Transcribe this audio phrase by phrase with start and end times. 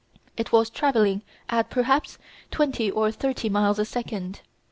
[0.35, 2.17] It was travelling at, perhaps,
[2.49, 4.41] twenty or thirty miles a second.